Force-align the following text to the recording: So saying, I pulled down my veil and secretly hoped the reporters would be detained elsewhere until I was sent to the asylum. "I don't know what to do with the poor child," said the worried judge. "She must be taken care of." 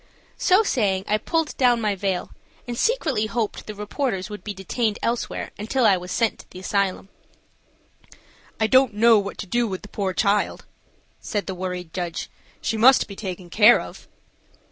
So 0.39 0.63
saying, 0.63 1.03
I 1.07 1.19
pulled 1.19 1.55
down 1.57 1.79
my 1.79 1.93
veil 1.93 2.31
and 2.67 2.75
secretly 2.75 3.27
hoped 3.27 3.67
the 3.67 3.75
reporters 3.75 4.31
would 4.31 4.43
be 4.43 4.51
detained 4.51 4.97
elsewhere 5.03 5.51
until 5.59 5.85
I 5.85 5.95
was 5.95 6.11
sent 6.11 6.39
to 6.39 6.49
the 6.49 6.57
asylum. 6.57 7.09
"I 8.59 8.65
don't 8.65 8.95
know 8.95 9.19
what 9.19 9.37
to 9.37 9.45
do 9.45 9.67
with 9.67 9.83
the 9.83 9.89
poor 9.89 10.13
child," 10.15 10.65
said 11.19 11.45
the 11.45 11.53
worried 11.53 11.93
judge. 11.93 12.31
"She 12.61 12.77
must 12.77 13.07
be 13.07 13.15
taken 13.15 13.51
care 13.51 13.79
of." 13.79 14.07